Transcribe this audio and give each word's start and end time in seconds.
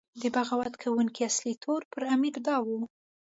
د 0.21 0.23
بغاوت 0.35 0.73
کوونکو 0.83 1.19
اصلي 1.29 1.53
تور 1.63 1.81
پر 1.91 2.01
امیر 2.15 2.35
دا 2.47 2.57
و. 2.65 2.67